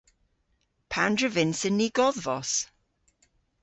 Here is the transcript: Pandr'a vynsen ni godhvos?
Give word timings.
Pandr'a 0.91 1.29
vynsen 1.35 1.75
ni 1.79 1.87
godhvos? 1.97 2.51